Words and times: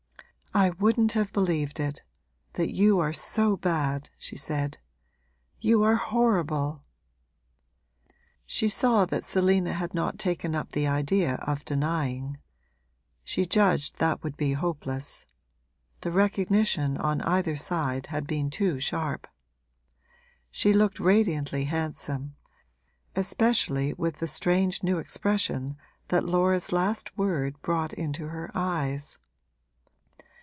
'I 0.53 0.71
wouldn't 0.71 1.13
have 1.13 1.31
believed 1.31 1.79
it 1.79 2.03
that 2.55 2.73
you 2.75 2.99
are 2.99 3.13
so 3.13 3.55
bad,' 3.55 4.09
she 4.17 4.35
said. 4.35 4.79
'You 5.61 5.81
are 5.81 5.95
horrible!' 5.95 6.83
She 8.45 8.67
saw 8.67 9.05
that 9.05 9.23
Selina 9.23 9.71
had 9.71 9.93
not 9.93 10.19
taken 10.19 10.53
up 10.53 10.71
the 10.73 10.85
idea 10.87 11.35
of 11.35 11.63
denying 11.63 12.37
she 13.23 13.45
judged 13.45 13.95
that 13.99 14.23
would 14.23 14.35
be 14.35 14.51
hopeless: 14.51 15.25
the 16.01 16.11
recognition 16.11 16.97
on 16.97 17.21
either 17.21 17.55
side 17.55 18.07
had 18.07 18.27
been 18.27 18.49
too 18.49 18.77
sharp. 18.81 19.27
She 20.51 20.73
looked 20.73 20.99
radiantly 20.99 21.63
handsome, 21.63 22.35
especially 23.15 23.93
with 23.93 24.17
the 24.17 24.27
strange 24.27 24.83
new 24.83 24.97
expression 24.97 25.77
that 26.09 26.25
Laura's 26.25 26.73
last 26.73 27.17
word 27.17 27.55
brought 27.61 27.93
into 27.93 28.27
her 28.27 28.51
eyes. 28.53 29.17